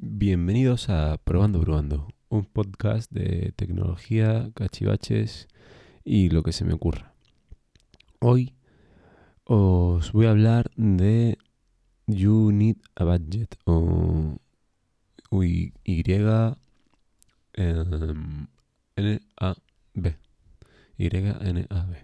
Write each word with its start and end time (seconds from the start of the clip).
Bienvenidos 0.00 0.90
a 0.90 1.16
Probando 1.24 1.60
Probando, 1.60 2.06
un 2.28 2.44
podcast 2.44 3.10
de 3.10 3.52
tecnología, 3.56 4.48
cachivaches 4.54 5.48
y 6.04 6.28
lo 6.28 6.44
que 6.44 6.52
se 6.52 6.64
me 6.64 6.72
ocurra. 6.72 7.14
Hoy 8.20 8.54
os 9.42 10.12
voy 10.12 10.26
a 10.26 10.30
hablar 10.30 10.70
de 10.76 11.36
You 12.06 12.52
Need 12.52 12.76
a 12.94 13.02
Budget 13.06 13.56
o 13.64 14.36
Y 15.32 15.72
em, 17.54 18.46
N 18.94 19.20
A 19.36 19.56
B. 19.94 20.16
Y 20.96 21.16
N 21.16 21.66
A 21.70 21.86
B. 21.86 21.96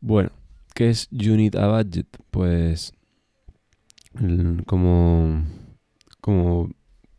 Bueno, 0.00 0.30
¿qué 0.74 0.90
es 0.90 1.06
You 1.12 1.36
Need 1.36 1.54
a 1.54 1.68
Budget? 1.68 2.08
Pues 2.32 2.92
como 4.66 5.44
como 6.22 6.70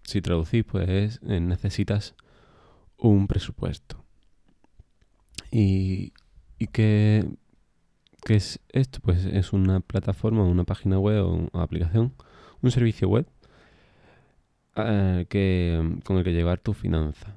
si 0.04 0.22
traducís, 0.22 0.64
pues 0.64 1.20
eh, 1.28 1.40
necesitas 1.40 2.16
un 2.98 3.28
presupuesto. 3.28 4.04
¿Y, 5.52 6.14
y 6.58 6.68
qué, 6.68 7.28
es 8.30 8.60
esto? 8.70 9.02
Pues 9.02 9.26
es 9.26 9.52
una 9.52 9.82
plataforma, 9.82 10.46
una 10.46 10.64
página 10.64 10.98
web 10.98 11.26
o 11.26 11.34
una 11.34 11.64
aplicación, 11.64 12.14
un 12.62 12.72
servicio 12.72 13.10
web 13.10 13.28
eh, 14.78 15.26
que, 15.30 16.00
con 16.06 16.18
el 16.18 16.24
que 16.24 16.32
llevar 16.32 16.60
tu 16.60 16.74
finanza. 16.74 17.36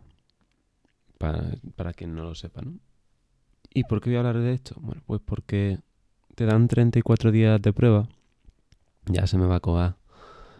Para, 1.18 1.42
para 1.74 1.94
quien 1.94 2.14
no 2.14 2.22
lo 2.22 2.34
sepa, 2.34 2.62
¿no? 2.62 2.78
¿Y 3.74 3.84
por 3.84 4.00
qué 4.00 4.10
voy 4.10 4.16
a 4.16 4.20
hablar 4.20 4.38
de 4.38 4.52
esto? 4.52 4.76
Bueno, 4.80 5.02
pues 5.04 5.20
porque 5.24 5.80
te 6.36 6.46
dan 6.46 6.68
34 6.68 7.32
días 7.32 7.60
de 7.60 7.72
prueba. 7.72 8.08
Ya 9.06 9.26
se 9.26 9.36
me 9.36 9.46
va 9.46 9.56
a 9.56 9.60
coger 9.60 9.94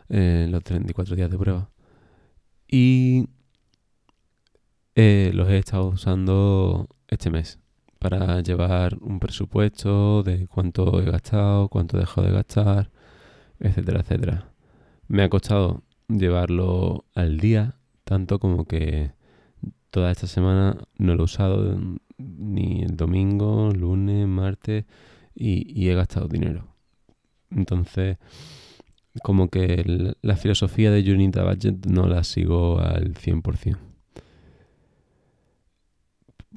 eh, 0.09 0.47
los 0.51 0.63
34 0.63 1.17
días 1.17 1.31
de 1.31 1.39
prueba. 1.39 1.71
Y 2.69 3.29
eh, 4.95 5.31
los 5.35 5.49
he 5.49 5.59
estado 5.59 5.87
usando 5.89 6.89
este 7.09 7.31
mes 7.31 7.59
para 7.99 8.41
llevar 8.41 8.97
un 9.01 9.21
presupuesto 9.21 10.23
de 10.23 10.47
cuánto 10.47 11.01
he 11.01 11.05
gastado, 11.05 11.69
cuánto 11.69 11.97
he 11.97 12.01
dejado 12.01 12.27
de 12.27 12.33
gastar, 12.33 12.91
etcétera, 13.61 14.01
etcétera. 14.01 14.53
Me 15.09 15.23
ha 15.23 15.29
costado 15.29 15.83
llevarlo 16.09 17.05
al 17.15 17.39
día, 17.39 17.77
tanto 18.05 18.39
como 18.39 18.65
que 18.65 19.13
toda 19.91 20.11
esta 20.11 20.27
semana 20.27 20.77
no 20.99 21.15
lo 21.15 21.23
he 21.23 21.25
usado 21.25 21.79
ni 22.19 22.83
el 22.83 22.97
domingo, 22.97 23.71
lunes, 23.73 24.27
martes 24.27 24.85
y, 25.35 25.73
y 25.79 25.91
he 25.91 25.95
gastado 25.95 26.29
dinero. 26.29 26.69
Entonces, 27.51 28.19
como 29.23 29.49
que 29.49 30.15
la 30.21 30.37
filosofía 30.37 30.91
de 30.91 31.13
Unita 31.13 31.45
Budget 31.45 31.87
no 31.87 32.07
la 32.07 32.25
sigo 32.25 32.81
al 32.81 33.15
100%. 33.15 33.79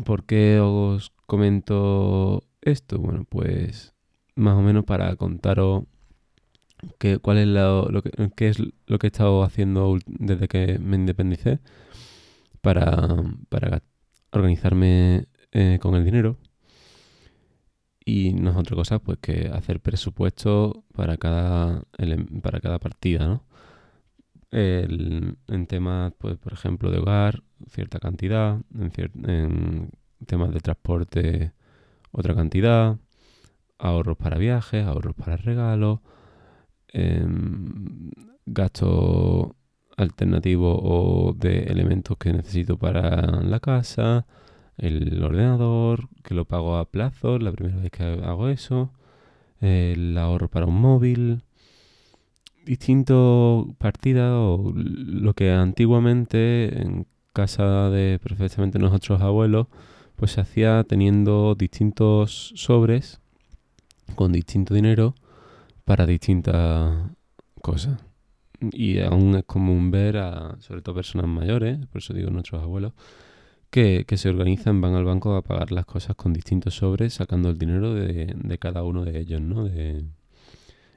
¿Por 0.03 0.25
qué 0.25 0.59
os 0.61 1.11
comento 1.25 2.43
esto? 2.61 2.99
Bueno, 2.99 3.25
pues 3.27 3.93
más 4.35 4.55
o 4.55 4.61
menos 4.61 4.85
para 4.85 5.15
contaros 5.15 5.83
qué, 6.97 7.19
cuál 7.19 7.37
es 7.37 7.47
lo, 7.47 8.01
que, 8.01 8.11
qué 8.35 8.49
es 8.49 8.59
lo 8.87 8.99
que 8.99 9.07
he 9.07 9.09
estado 9.09 9.43
haciendo 9.43 9.97
desde 10.07 10.47
que 10.47 10.79
me 10.79 10.95
independicé 10.95 11.59
para, 12.61 13.07
para 13.49 13.83
organizarme 14.31 15.27
eh, 15.51 15.79
con 15.81 15.95
el 15.95 16.05
dinero 16.05 16.37
y 18.05 18.33
no 18.33 18.51
es 18.51 18.57
otra 18.57 18.75
cosa 18.75 18.99
pues 18.99 19.19
que 19.19 19.49
hacer 19.53 19.79
presupuesto 19.81 20.83
para 20.93 21.17
cada, 21.17 21.83
para 22.41 22.59
cada 22.59 22.79
partida, 22.79 23.27
¿no? 23.27 23.43
en 24.51 25.67
temas, 25.67 26.13
pues, 26.17 26.37
por 26.37 26.53
ejemplo, 26.53 26.91
de 26.91 26.99
hogar, 26.99 27.43
cierta 27.69 27.99
cantidad, 27.99 28.59
en, 28.75 29.91
temas 30.25 30.53
de 30.53 30.59
transporte, 30.59 31.53
otra 32.11 32.35
cantidad, 32.35 32.97
ahorros 33.77 34.17
para 34.17 34.37
viajes, 34.37 34.85
ahorros 34.85 35.15
para 35.15 35.37
regalos, 35.37 35.99
em, 36.89 38.11
gastos 38.45 39.51
alternativos 39.97 40.79
o 40.81 41.33
de 41.37 41.63
elementos 41.63 42.17
que 42.17 42.33
necesito 42.33 42.77
para 42.77 43.41
la 43.43 43.59
casa, 43.59 44.25
el 44.79 45.23
ordenador, 45.23 46.09
que 46.23 46.33
lo 46.33 46.45
pago 46.45 46.77
a 46.77 46.85
plazo, 46.85 47.37
la 47.39 47.51
primera 47.51 47.77
vez 47.77 47.91
que 47.91 48.03
hago 48.03 48.49
eso, 48.49 48.91
el 49.61 50.17
ahorro 50.17 50.47
para 50.49 50.65
un 50.65 50.79
móvil, 50.79 51.43
distintos 52.65 53.67
partidas 53.77 54.31
o 54.33 54.73
lo 54.75 55.33
que 55.33 55.51
antiguamente 55.51 56.81
en 56.81 57.07
casa 57.33 57.89
de 57.89 58.19
perfectamente 58.19 58.79
nuestros 58.79 59.21
abuelos 59.21 59.67
pues 60.15 60.33
se 60.33 60.41
hacía 60.41 60.83
teniendo 60.83 61.55
distintos 61.55 62.51
sobres 62.55 63.21
con 64.15 64.33
distinto 64.33 64.73
dinero 64.73 65.15
para 65.85 66.05
distintas 66.05 67.09
cosas. 67.61 68.03
Y 68.59 68.99
aún 68.99 69.35
es 69.35 69.45
común 69.45 69.91
ver 69.91 70.17
a, 70.17 70.57
sobre 70.59 70.81
todo 70.81 70.95
personas 70.95 71.27
mayores, 71.27 71.79
por 71.87 72.01
eso 72.01 72.13
digo 72.13 72.29
nuestros 72.29 72.61
abuelos, 72.61 72.91
que, 73.69 74.05
se 74.17 74.29
organizan, 74.29 74.81
van 74.81 74.95
al 74.95 75.05
banco 75.05 75.35
a 75.35 75.43
pagar 75.43 75.71
las 75.71 75.85
cosas 75.85 76.15
con 76.15 76.33
distintos 76.33 76.75
sobres, 76.75 77.13
sacando 77.13 77.49
el 77.49 77.57
dinero 77.57 77.93
de, 77.93 78.57
cada 78.59 78.83
uno 78.83 79.05
de 79.05 79.19
ellos, 79.19 79.41
¿no? 79.41 79.65
De, 79.65 80.05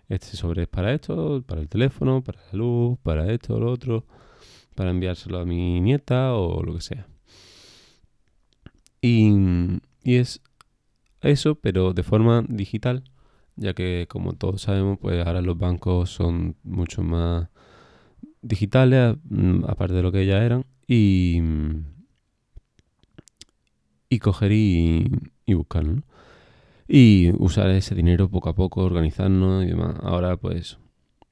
este 0.08 0.36
sobre 0.36 0.62
es 0.62 0.68
para 0.68 0.92
esto, 0.92 1.42
para 1.46 1.60
el 1.60 1.68
teléfono, 1.68 2.22
para 2.22 2.40
la 2.52 2.58
luz, 2.58 2.98
para 3.02 3.32
esto, 3.32 3.58
lo 3.58 3.70
otro, 3.70 4.04
para 4.74 4.90
enviárselo 4.90 5.38
a 5.38 5.44
mi 5.44 5.80
nieta 5.80 6.34
o 6.34 6.62
lo 6.62 6.74
que 6.74 6.82
sea. 6.82 7.06
Y, 9.00 9.32
y 10.04 10.16
es 10.16 10.40
eso, 11.22 11.54
pero 11.56 11.92
de 11.92 12.02
forma 12.02 12.44
digital, 12.48 13.04
ya 13.56 13.74
que 13.74 14.06
como 14.08 14.34
todos 14.34 14.62
sabemos, 14.62 14.98
pues 15.00 15.24
ahora 15.26 15.40
los 15.40 15.58
bancos 15.58 16.10
son 16.10 16.56
mucho 16.62 17.02
más 17.02 17.48
digitales, 18.42 19.16
aparte 19.66 19.94
de 19.94 20.02
lo 20.02 20.12
que 20.12 20.26
ya 20.26 20.44
eran, 20.44 20.66
y, 20.86 21.40
y 24.12 24.18
coger 24.18 24.52
y, 24.52 25.10
y. 25.46 25.56
Y 26.86 27.32
usar 27.38 27.70
ese 27.70 27.94
dinero 27.94 28.28
poco 28.28 28.50
a 28.50 28.54
poco, 28.54 28.82
organizarnos 28.82 29.64
y 29.64 29.68
demás. 29.68 29.96
Ahora 30.02 30.36
pues 30.36 30.76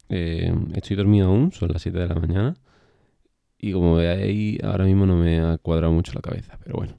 eh, 0.08 0.50
estoy 0.72 0.96
dormido 0.96 1.28
aún, 1.28 1.52
son 1.52 1.70
las 1.72 1.82
7 1.82 1.98
de 1.98 2.08
la 2.08 2.14
mañana. 2.14 2.56
Y 3.58 3.72
como 3.72 3.96
veis, 3.96 4.62
ahora 4.64 4.86
mismo 4.86 5.04
no 5.04 5.16
me 5.16 5.40
ha 5.40 5.58
cuadrado 5.58 5.92
mucho 5.92 6.12
la 6.14 6.22
cabeza, 6.22 6.58
pero 6.64 6.76
bueno. 6.76 6.96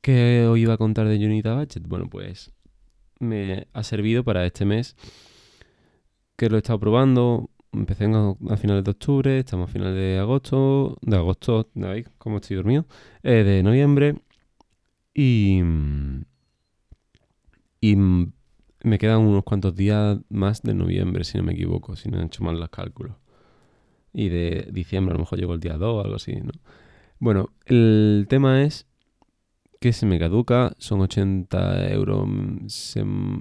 ¿Qué 0.00 0.46
os 0.48 0.58
iba 0.58 0.74
a 0.74 0.78
contar 0.78 1.06
de 1.06 1.24
Unita 1.24 1.54
Budget? 1.54 1.86
Bueno, 1.86 2.08
pues 2.10 2.52
me 3.20 3.68
ha 3.72 3.82
servido 3.84 4.24
para 4.24 4.44
este 4.44 4.64
mes 4.64 4.96
que 6.36 6.50
lo 6.50 6.56
he 6.56 6.58
estado 6.58 6.80
probando 6.80 7.48
empecé 7.74 8.04
a 8.06 8.56
finales 8.56 8.84
de 8.84 8.90
octubre, 8.90 9.38
estamos 9.38 9.68
a 9.68 9.72
finales 9.72 9.94
de 9.94 10.18
agosto, 10.18 10.96
de 11.02 11.16
agosto, 11.16 11.68
¿veis 11.74 12.08
cómo 12.18 12.36
estoy 12.36 12.56
dormido? 12.56 12.86
Eh, 13.22 13.44
de 13.44 13.62
noviembre 13.62 14.16
y, 15.12 15.60
y 17.80 17.96
me 17.96 18.98
quedan 18.98 19.20
unos 19.20 19.44
cuantos 19.44 19.74
días 19.74 20.18
más 20.28 20.62
de 20.62 20.74
noviembre, 20.74 21.24
si 21.24 21.38
no 21.38 21.44
me 21.44 21.52
equivoco, 21.52 21.96
si 21.96 22.08
no 22.08 22.20
he 22.20 22.24
hecho 22.24 22.44
mal 22.44 22.58
los 22.58 22.68
cálculos. 22.70 23.16
Y 24.12 24.28
de 24.28 24.68
diciembre 24.72 25.12
a 25.12 25.16
lo 25.16 25.20
mejor 25.20 25.38
llego 25.38 25.54
el 25.54 25.60
día 25.60 25.76
2 25.76 25.82
o 25.82 26.00
algo 26.04 26.16
así, 26.16 26.34
¿no? 26.36 26.52
Bueno, 27.18 27.50
el 27.66 28.26
tema 28.28 28.62
es 28.62 28.86
que 29.80 29.92
se 29.92 30.06
me 30.06 30.18
caduca, 30.18 30.74
son 30.78 31.00
80 31.00 31.90
euros 31.90 32.26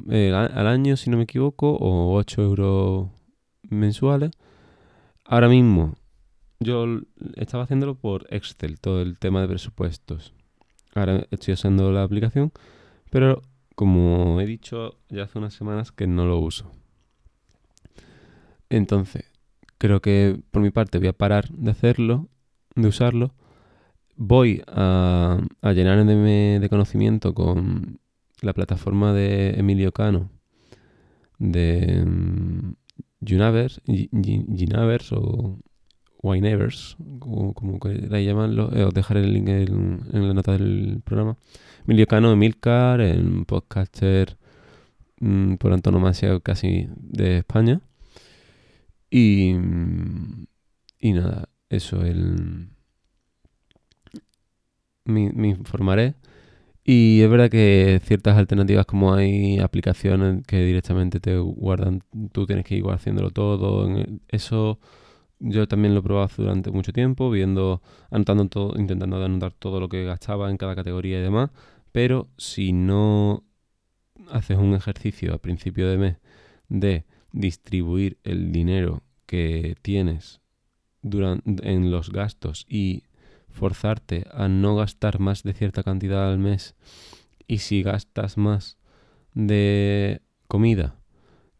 eh, 0.10 0.32
al 0.34 0.68
año, 0.68 0.98
si 0.98 1.10
no 1.10 1.18
me 1.18 1.24
equivoco, 1.24 1.72
o 1.76 2.16
8 2.16 2.42
euros 2.42 3.10
mensuales. 3.74 4.32
Ahora 5.26 5.48
mismo, 5.50 5.96
yo 6.60 6.86
estaba 7.36 7.64
haciéndolo 7.64 7.96
por 7.96 8.26
Excel, 8.30 8.80
todo 8.80 9.02
el 9.02 9.18
tema 9.20 9.42
de 9.42 9.48
presupuestos. 9.48 10.34
Ahora 10.96 11.26
estoy 11.32 11.54
usando 11.54 11.92
la 11.92 12.04
aplicación, 12.04 12.52
pero 13.10 13.42
como 13.76 14.40
he 14.42 14.46
dicho 14.46 14.98
ya 15.10 15.24
hace 15.24 15.40
unas 15.40 15.54
semanas 15.54 15.92
que 15.92 16.08
no 16.08 16.26
lo 16.26 16.40
uso. 16.40 16.72
Entonces, 18.70 19.26
creo 19.78 20.02
que 20.02 20.40
por 20.52 20.62
mi 20.62 20.72
parte 20.72 21.00
voy 21.00 21.08
a 21.08 21.14
parar 21.14 21.50
de 21.50 21.72
hacerlo, 21.72 22.28
de 22.76 22.88
usarlo. 22.88 23.34
Voy 24.16 24.64
a, 24.68 25.40
a 25.62 25.74
llenarme 25.74 26.60
de 26.60 26.70
conocimiento 26.70 27.34
con 27.34 28.00
la 28.42 28.54
plataforma 28.54 29.14
de 29.14 29.52
Emilio 29.60 29.92
Cano 29.92 30.30
de 31.40 32.06
Junavers, 33.26 33.82
Ginavers 33.86 35.12
o 35.12 35.60
Winevers, 36.22 36.96
como, 37.20 37.54
como 37.54 37.80
la 37.84 38.20
eh, 38.20 38.84
os 38.84 38.94
dejaré 38.94 39.22
el 39.22 39.34
link 39.34 39.50
en, 39.50 40.00
la 40.12 40.34
nota 40.34 40.54
del 40.54 41.02
programa. 41.04 41.38
Emilio 41.86 42.08
Cano, 42.08 42.32
Emilcar, 42.32 43.02
el 43.02 43.46
podcaster 43.46 44.38
mm, 45.20 45.56
por 45.56 45.74
antonomasia 45.74 46.40
casi 46.40 46.88
de 46.98 47.40
España. 47.40 47.82
Y, 49.10 49.56
y 51.00 51.12
nada, 51.14 51.50
eso, 51.70 52.04
el... 52.06 52.70
Me 55.06 55.50
informaré. 55.50 56.16
Y 56.86 57.22
es 57.22 57.30
verdad 57.30 57.50
que 57.50 58.02
ciertas 58.04 58.38
alternativas 58.38 58.86
como 58.86 59.14
hay 59.14 59.60
aplicaciones 59.60 60.46
que 60.46 60.66
directamente 60.66 61.20
te 61.22 61.38
guardan, 61.38 62.02
tú 62.34 62.46
tienes 62.46 62.66
que 62.66 62.76
ir 62.76 62.86
haciéndolo 62.86 63.32
todo. 63.32 63.88
Eso 64.28 64.80
yo 65.40 65.68
también 65.68 65.94
lo 65.94 66.02
he 66.02 66.04
probado 66.04 66.30
durante 66.38 66.72
mucho 66.72 66.92
tiempo, 66.92 67.30
viendo, 67.30 67.82
anotando 68.12 68.48
todo, 68.48 68.80
intentando 68.80 69.24
anotar 69.24 69.54
todo 69.54 69.80
lo 69.80 69.90
que 69.90 70.04
gastaba 70.04 70.50
en 70.50 70.58
cada 70.58 70.76
categoría 70.76 71.20
y 71.20 71.22
demás. 71.22 71.52
Pero 71.92 72.28
si 72.38 72.74
no 72.74 73.44
haces 74.32 74.58
un 74.58 74.74
ejercicio 74.74 75.34
a 75.34 75.38
principio 75.38 75.90
de 75.90 75.98
mes 75.98 76.18
de 76.70 77.06
distribuir 77.32 78.18
el 78.24 78.52
dinero 78.52 79.04
que 79.26 79.76
tienes 79.82 80.42
durante, 81.02 81.70
en 81.70 81.92
los 81.92 82.12
gastos 82.12 82.66
y 82.70 83.04
forzarte 83.54 84.26
a 84.32 84.48
no 84.48 84.76
gastar 84.76 85.20
más 85.20 85.44
de 85.44 85.54
cierta 85.54 85.84
cantidad 85.84 86.30
al 86.30 86.40
mes 86.40 86.76
y 87.48 87.60
si 87.60 87.84
gastas 87.84 88.38
más 88.38 88.78
de 89.34 90.22
comida, 90.48 90.96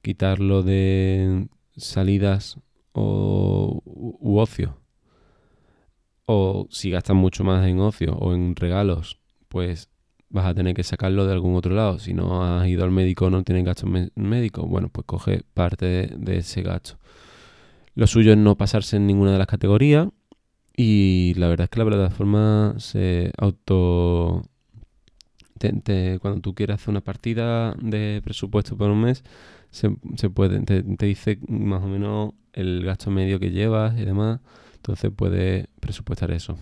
quitarlo 0.02 0.64
de 0.64 1.48
salidas 1.76 2.60
o 2.92 3.82
u 3.86 4.38
ocio. 4.38 4.80
O 6.26 6.68
si 6.70 6.90
gastas 6.90 7.16
mucho 7.16 7.44
más 7.44 7.68
en 7.68 7.80
ocio 7.80 8.14
o 8.14 8.34
en 8.34 8.56
regalos, 8.56 9.20
pues 9.50 9.90
vas 10.34 10.48
a 10.48 10.54
tener 10.54 10.74
que 10.74 10.84
sacarlo 10.84 11.26
de 11.26 11.34
algún 11.34 11.56
otro 11.56 11.74
lado. 11.76 12.00
Si 12.00 12.14
no 12.14 12.44
has 12.44 12.68
ido 12.68 12.84
al 12.84 12.92
médico 12.92 13.30
no 13.30 13.44
tienes 13.44 13.66
gastos 13.66 13.90
médicos, 14.16 14.68
bueno, 14.68 14.90
pues 14.90 15.06
coge 15.06 15.44
parte 15.54 16.10
de, 16.18 16.38
ese 16.38 16.62
gasto. 16.62 16.98
Lo 17.94 18.08
suyo 18.08 18.32
es 18.32 18.38
no 18.38 18.56
pasarse 18.56 18.98
en 18.98 19.06
ninguna 19.06 19.34
de 19.34 19.38
las 19.38 19.48
categorías. 19.48 20.08
Y 20.76 21.34
la 21.36 21.48
verdad 21.48 21.66
es 21.66 21.70
que 21.70 21.80
la 21.80 21.86
plataforma 21.86 22.76
se 22.78 23.32
auto... 23.38 24.44
cuando 26.22 26.42
tú 26.42 26.56
quieres 26.56 26.76
hacer 26.76 26.90
una 26.90 27.02
partida 27.02 27.74
de 27.80 28.22
presupuesto 28.24 28.76
por 28.76 28.90
un 28.90 29.02
mes, 29.02 29.24
se, 29.70 29.96
se 30.16 30.30
puede, 30.30 30.60
te, 30.62 30.84
te, 30.84 31.06
dice 31.06 31.40
más 31.48 31.84
o 31.84 31.88
menos 31.88 32.34
el 32.54 32.84
gasto 32.84 33.12
medio 33.12 33.40
que 33.40 33.52
llevas 33.52 33.98
y 34.00 34.06
demás. 34.06 34.40
Entonces 34.76 35.12
puedes 35.16 35.68
presupuestar 35.80 36.32
eso. 36.32 36.58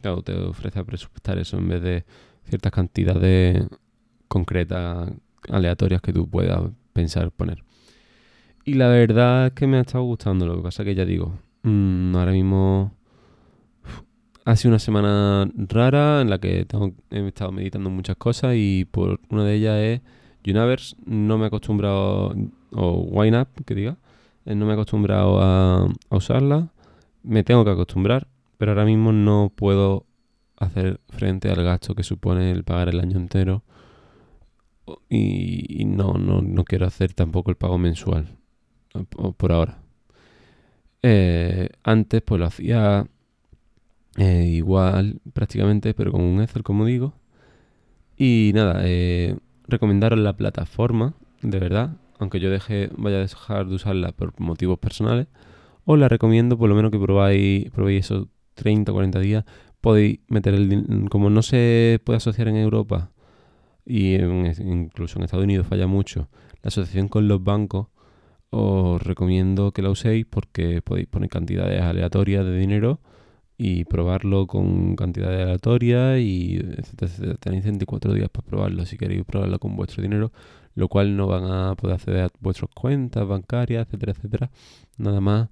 Claro, 0.00 0.22
te 0.22 0.34
ofrece 0.34 0.82
presupuestar 0.84 1.38
eso 1.38 1.58
en 1.58 1.68
vez 1.68 1.82
de 1.82 2.04
ciertas 2.44 2.72
cantidades 2.72 3.66
concretas, 4.28 5.12
aleatorias 5.48 6.00
que 6.00 6.12
tú 6.12 6.28
puedas 6.28 6.62
pensar 6.92 7.30
poner. 7.30 7.62
Y 8.64 8.74
la 8.74 8.88
verdad 8.88 9.48
es 9.48 9.52
que 9.52 9.66
me 9.66 9.78
ha 9.78 9.80
estado 9.80 10.04
gustando, 10.04 10.46
lo 10.46 10.56
que 10.56 10.62
pasa 10.62 10.84
que 10.84 10.94
ya 10.94 11.04
digo, 11.04 11.38
mmm, 11.62 12.14
ahora 12.16 12.32
mismo 12.32 12.92
ha 14.44 14.56
sido 14.56 14.70
una 14.70 14.78
semana 14.78 15.50
rara 15.54 16.20
en 16.20 16.30
la 16.30 16.38
que 16.38 16.66
he 17.10 17.26
estado 17.26 17.52
meditando 17.52 17.90
muchas 17.90 18.16
cosas 18.16 18.54
y 18.56 18.86
por 18.90 19.20
una 19.28 19.44
de 19.44 19.54
ellas 19.54 19.78
es 19.78 20.00
Universe, 20.46 20.96
no 21.04 21.36
me 21.36 21.44
he 21.44 21.46
acostumbrado, 21.48 22.34
o 22.72 22.92
Wine 23.10 23.40
Up, 23.40 23.48
que 23.66 23.74
diga, 23.74 23.98
eh, 24.46 24.54
no 24.54 24.64
me 24.64 24.72
he 24.72 24.74
acostumbrado 24.74 25.40
a, 25.42 25.88
usarla, 26.10 26.72
me 27.22 27.44
tengo 27.44 27.64
que 27.64 27.70
acostumbrar, 27.70 28.26
pero 28.56 28.72
ahora 28.72 28.84
mismo 28.84 29.12
no 29.12 29.52
puedo 29.54 30.06
hacer 30.56 31.00
frente 31.08 31.50
al 31.50 31.62
gasto 31.62 31.94
que 31.94 32.02
supone 32.02 32.50
el 32.50 32.64
pagar 32.64 32.88
el 32.88 33.00
año 33.00 33.18
entero. 33.18 33.62
Y, 35.08 35.84
no, 35.86 36.14
no, 36.14 36.42
no, 36.42 36.64
quiero 36.64 36.86
hacer 36.86 37.14
tampoco 37.14 37.50
el 37.50 37.56
pago 37.56 37.78
mensual. 37.78 38.36
Por 39.36 39.52
ahora. 39.52 39.78
Eh, 41.02 41.68
antes 41.84 42.22
pues 42.22 42.40
lo 42.40 42.46
hacía 42.46 43.06
eh, 44.20 44.44
igual 44.46 45.20
prácticamente, 45.32 45.94
pero 45.94 46.12
con 46.12 46.20
un 46.20 46.42
Excel 46.42 46.62
como 46.62 46.84
digo. 46.84 47.14
Y 48.16 48.52
nada, 48.54 48.82
eh, 48.84 49.36
recomendaros 49.66 50.18
la 50.18 50.36
plataforma, 50.36 51.14
de 51.42 51.58
verdad. 51.58 51.96
Aunque 52.18 52.38
yo 52.38 52.50
deje, 52.50 52.90
vaya 52.98 53.16
a 53.16 53.20
dejar 53.20 53.66
de 53.66 53.76
usarla 53.76 54.12
por 54.12 54.38
motivos 54.38 54.78
personales. 54.78 55.26
Os 55.86 55.98
la 55.98 56.08
recomiendo 56.08 56.58
por 56.58 56.68
lo 56.68 56.74
menos 56.74 56.90
que 56.90 56.98
probáis, 56.98 57.70
probéis 57.70 58.04
esos 58.06 58.28
30 58.54 58.92
o 58.92 58.94
40 58.94 59.20
días 59.20 59.44
podéis 59.80 60.20
meter 60.28 60.54
el 60.54 61.08
como 61.10 61.30
no 61.30 61.42
se 61.42 62.00
puede 62.04 62.18
asociar 62.18 62.48
en 62.48 62.56
Europa 62.56 63.10
y 63.86 64.16
incluso 64.16 65.18
en 65.18 65.24
Estados 65.24 65.44
Unidos 65.44 65.66
falla 65.66 65.86
mucho 65.86 66.28
la 66.62 66.68
asociación 66.68 67.08
con 67.08 67.28
los 67.28 67.42
bancos 67.42 67.88
os 68.50 69.02
recomiendo 69.02 69.72
que 69.72 69.80
la 69.82 69.90
uséis 69.90 70.26
porque 70.28 70.82
podéis 70.82 71.06
poner 71.06 71.30
cantidades 71.30 71.80
aleatorias 71.80 72.44
de 72.44 72.58
dinero 72.58 73.00
y 73.62 73.84
probarlo 73.84 74.46
con 74.46 74.96
cantidades 74.96 75.42
aleatorias 75.42 76.18
y 76.20 76.56
etcétera, 76.56 77.34
tenéis 77.34 77.64
24 77.64 78.14
días 78.14 78.30
para 78.30 78.46
probarlo 78.46 78.86
si 78.86 78.96
queréis 78.96 79.24
probarlo 79.24 79.58
con 79.58 79.76
vuestro 79.76 80.02
dinero 80.02 80.32
lo 80.74 80.88
cual 80.88 81.16
no 81.16 81.26
van 81.26 81.44
a 81.44 81.74
poder 81.74 81.96
acceder 81.96 82.24
a 82.24 82.28
vuestras 82.40 82.70
cuentas 82.74 83.26
bancarias 83.26 83.86
etcétera 83.86 84.12
etcétera 84.12 84.50
nada 84.96 85.20
más 85.20 85.48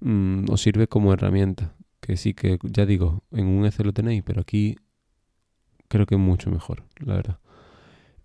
mm, 0.00 0.50
os 0.50 0.62
sirve 0.62 0.86
como 0.86 1.12
herramienta 1.12 1.74
que 2.02 2.16
sí 2.16 2.34
que 2.34 2.58
ya 2.64 2.84
digo, 2.84 3.22
en 3.30 3.46
un 3.46 3.64
Excel 3.64 3.86
lo 3.86 3.92
tenéis, 3.92 4.22
pero 4.24 4.40
aquí 4.42 4.76
creo 5.88 6.04
que 6.04 6.16
es 6.16 6.20
mucho 6.20 6.50
mejor, 6.50 6.82
la 6.98 7.14
verdad. 7.14 7.38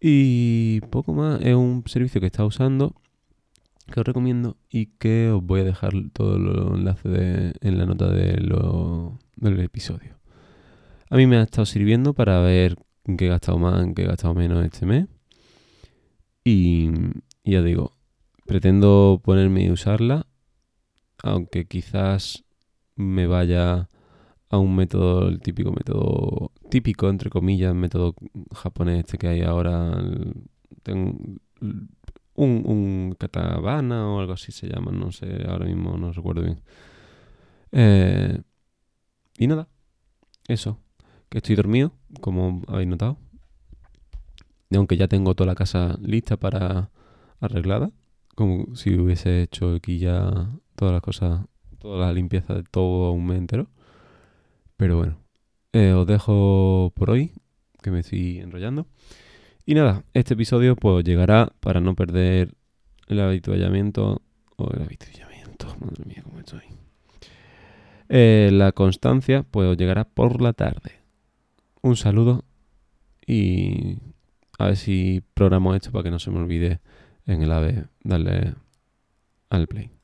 Y 0.01 0.81
poco 0.89 1.13
más, 1.13 1.41
es 1.41 1.55
un 1.55 1.83
servicio 1.85 2.19
que 2.19 2.27
está 2.27 2.43
usando, 2.43 2.95
que 3.87 3.99
os 3.99 4.05
recomiendo 4.05 4.57
y 4.69 4.87
que 4.97 5.31
os 5.31 5.43
voy 5.43 5.61
a 5.61 5.63
dejar 5.63 5.93
todos 6.13 6.39
los 6.39 6.77
enlaces 6.77 7.53
en 7.61 7.77
la 7.77 7.85
nota 7.85 8.09
de 8.11 8.37
lo, 8.39 9.19
del 9.35 9.59
episodio. 9.61 10.17
A 11.09 11.15
mí 11.15 11.25
me 11.25 11.37
ha 11.37 11.43
estado 11.43 11.65
sirviendo 11.65 12.13
para 12.13 12.39
ver 12.41 12.75
en 13.05 13.17
qué 13.17 13.25
he 13.25 13.29
gastado 13.29 13.57
más, 13.57 13.83
en 13.83 13.95
qué 13.95 14.03
he 14.03 14.07
gastado 14.07 14.35
menos 14.35 14.63
este 14.65 14.85
mes. 14.85 15.07
Y, 16.43 16.89
ya 17.43 17.61
digo, 17.61 17.93
pretendo 18.45 19.21
ponerme 19.23 19.63
y 19.63 19.71
usarla, 19.71 20.27
aunque 21.23 21.65
quizás 21.65 22.43
me 22.95 23.27
vaya 23.27 23.89
a 24.49 24.57
un 24.57 24.75
método, 24.75 25.27
el 25.27 25.39
típico 25.39 25.71
método, 25.71 26.51
típico 26.69 27.09
entre 27.09 27.29
comillas, 27.29 27.73
método 27.75 28.15
japonés 28.53 28.99
este 28.99 29.17
que 29.17 29.27
hay 29.27 29.41
ahora, 29.41 29.97
un, 32.37 32.63
un 32.65 33.15
katabana 33.19 34.07
o 34.07 34.19
algo 34.19 34.33
así 34.33 34.51
se 34.51 34.67
llama, 34.67 34.91
no 34.91 35.11
sé, 35.11 35.43
ahora 35.47 35.65
mismo 35.65 35.97
no 35.97 36.13
recuerdo 36.13 36.43
bien. 36.43 36.61
Eh, 37.71 38.41
y 39.37 39.47
nada, 39.47 39.67
eso, 40.47 40.79
que 41.29 41.39
estoy 41.39 41.55
dormido, 41.55 41.91
como 42.21 42.61
habéis 42.67 42.87
notado. 42.87 43.17
Y 44.69 44.77
aunque 44.77 44.97
ya 44.97 45.07
tengo 45.07 45.35
toda 45.35 45.47
la 45.47 45.55
casa 45.55 45.97
lista 46.01 46.37
para 46.37 46.89
arreglada, 47.39 47.91
como 48.35 48.75
si 48.75 48.97
hubiese 48.97 49.41
hecho 49.41 49.75
aquí 49.75 49.99
ya 49.99 50.49
todas 50.75 50.93
las 50.93 51.01
cosas 51.01 51.41
toda 51.79 52.07
la 52.07 52.13
limpieza 52.13 52.53
de 52.53 52.63
todo 52.63 53.11
un 53.11 53.25
mes 53.25 53.37
entero. 53.37 53.67
Pero 54.77 54.97
bueno, 54.97 55.17
eh, 55.73 55.93
os 55.93 56.05
dejo 56.05 56.93
por 56.95 57.09
hoy, 57.09 57.31
que 57.81 57.91
me 57.91 57.99
estoy 57.99 58.39
enrollando. 58.39 58.87
Y 59.69 59.75
nada, 59.75 60.05
este 60.13 60.33
episodio 60.33 60.77
pues 60.77 61.03
llegará 61.03 61.51
para 61.59 61.81
no 61.81 61.93
perder 61.93 62.55
el 63.07 63.19
habituallamiento. 63.19 64.21
O 64.55 64.71
el 64.71 64.81
habituallamiento, 64.81 65.67
madre 65.81 66.05
mía, 66.05 66.21
cómo 66.23 66.39
estoy. 66.39 66.61
Eh, 68.07 68.49
la 68.53 68.71
constancia 68.71 69.43
pues 69.43 69.77
llegará 69.77 70.05
por 70.05 70.41
la 70.41 70.53
tarde. 70.53 70.93
Un 71.81 71.97
saludo 71.97 72.45
y 73.25 73.97
a 74.57 74.67
ver 74.67 74.77
si 74.77 75.21
programo 75.33 75.75
esto 75.75 75.91
para 75.91 76.03
que 76.03 76.11
no 76.11 76.19
se 76.19 76.31
me 76.31 76.39
olvide 76.39 76.79
en 77.25 77.43
el 77.43 77.51
AVE 77.51 77.87
darle 78.05 78.55
al 79.49 79.67
play. 79.67 79.96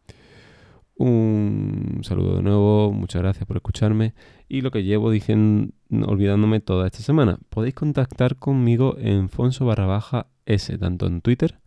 Un 0.95 2.01
saludo 2.03 2.37
de 2.37 2.43
nuevo, 2.43 2.91
muchas 2.91 3.21
gracias 3.21 3.45
por 3.45 3.57
escucharme. 3.57 4.13
Y 4.47 4.61
lo 4.61 4.71
que 4.71 4.83
llevo 4.83 5.09
diciendo, 5.09 5.73
olvidándome 6.05 6.59
toda 6.59 6.85
esta 6.85 6.99
semana, 6.99 7.39
podéis 7.49 7.73
contactar 7.73 8.37
conmigo 8.37 8.95
en 8.97 9.29
Fonso 9.29 9.65
barra 9.65 9.85
baja 9.85 10.27
S, 10.45 10.77
tanto 10.77 11.07
en 11.07 11.21
Twitter 11.21 11.59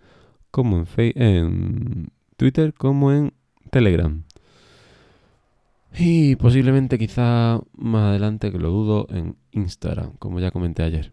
como 0.51 0.79
en, 0.79 0.87
en 0.97 2.09
Twitter 2.37 2.73
como 2.73 3.13
en 3.13 3.35
Telegram. 3.71 4.23
Y 5.99 6.37
posiblemente 6.37 6.99
quizá 6.99 7.61
más 7.75 8.11
adelante, 8.11 8.53
que 8.53 8.59
lo 8.59 8.71
dudo, 8.71 9.07
en 9.11 9.37
Instagram, 9.53 10.13
como 10.19 10.41
ya 10.41 10.51
comenté 10.51 10.83
ayer. 10.83 11.13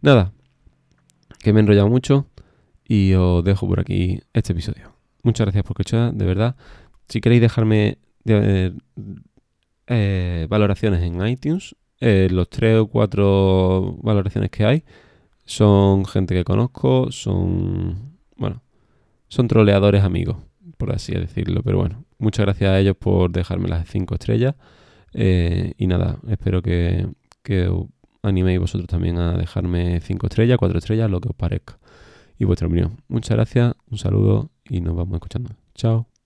Nada, 0.00 0.32
que 1.40 1.52
me 1.52 1.60
he 1.60 1.62
enrollado 1.62 1.88
mucho 1.88 2.26
y 2.86 3.12
os 3.14 3.44
dejo 3.44 3.68
por 3.68 3.80
aquí 3.80 4.20
este 4.32 4.52
episodio. 4.52 4.92
Muchas 5.22 5.44
gracias 5.46 5.62
por 5.62 5.72
escuchar, 5.72 6.14
de 6.14 6.24
verdad. 6.24 6.56
Si 7.08 7.20
queréis 7.20 7.40
dejarme 7.40 7.98
eh, 8.26 8.72
eh, 9.86 10.46
valoraciones 10.48 11.02
en 11.02 11.26
iTunes, 11.26 11.74
eh, 12.00 12.28
los 12.30 12.48
tres 12.50 12.78
o 12.78 12.86
cuatro 12.86 13.96
valoraciones 14.02 14.50
que 14.50 14.64
hay 14.64 14.84
son 15.44 16.04
gente 16.04 16.34
que 16.34 16.44
conozco, 16.44 17.10
son, 17.10 18.18
bueno, 18.36 18.62
son 19.28 19.48
troleadores 19.48 20.04
amigos. 20.04 20.36
por 20.76 20.92
así 20.92 21.12
decirlo. 21.12 21.62
Pero 21.62 21.78
bueno, 21.78 22.04
muchas 22.18 22.46
gracias 22.46 22.70
a 22.70 22.78
ellos 22.78 22.96
por 22.96 23.32
dejarme 23.32 23.68
las 23.68 23.88
cinco 23.88 24.14
estrellas. 24.14 24.54
Y 25.14 25.86
nada, 25.86 26.18
espero 26.28 26.62
que, 26.62 27.08
que 27.42 27.70
animéis 28.22 28.60
vosotros 28.60 28.88
también 28.88 29.18
a 29.18 29.36
dejarme 29.36 30.00
cinco 30.00 30.26
estrellas, 30.26 30.58
cuatro 30.58 30.78
estrellas, 30.78 31.10
lo 31.10 31.20
que 31.20 31.30
os 31.30 31.34
parezca. 31.34 31.78
Y 32.38 32.44
vuestra 32.44 32.68
opinión. 32.68 32.98
Muchas 33.08 33.36
gracias, 33.36 33.74
un 33.90 33.98
saludo 33.98 34.50
y 34.68 34.80
nos 34.80 34.94
vamos 34.94 35.14
escuchando. 35.14 35.50
Chao. 35.74 36.08